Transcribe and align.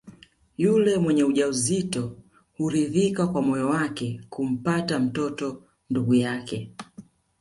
Yule 0.57 0.97
mwenye 0.97 1.23
ujauzito 1.23 2.17
huridhika 2.57 3.27
kwa 3.27 3.41
moyo 3.41 3.69
wake 3.69 4.21
kumpa 4.29 4.99
mtoto 4.99 5.63
ndugu 5.89 6.15
yake 6.15 6.73